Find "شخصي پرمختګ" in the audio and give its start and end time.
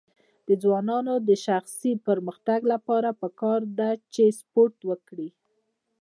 1.45-2.59